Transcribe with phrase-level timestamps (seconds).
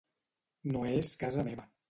[0.75, 1.69] No és casa meva.